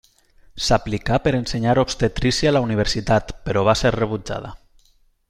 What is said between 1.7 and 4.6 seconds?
obstetrícia a la universitat, però va ser rebutjada.